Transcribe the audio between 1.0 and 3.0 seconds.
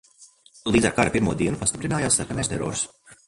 pirmo dienu pastiprinājās sarkanais terors.